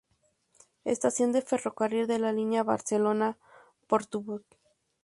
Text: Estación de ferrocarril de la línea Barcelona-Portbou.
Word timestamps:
Estación 0.83 1.31
de 1.31 1.43
ferrocarril 1.43 2.07
de 2.07 2.17
la 2.17 2.33
línea 2.33 2.63
Barcelona-Portbou. 2.63 4.43